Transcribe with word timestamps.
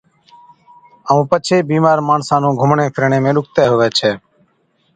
ائُون 1.09 1.21
پڇي 1.29 1.57
بِيمار 1.69 1.97
ماڻسا 2.07 2.35
نُون 2.41 2.53
گھُمڻي 2.59 2.85
ڦِرڻي 2.95 3.19
۾ 3.25 3.31
ڏُکتَي 3.35 3.63
هُوَي 3.71 3.89
ڇَي۔ 3.97 4.11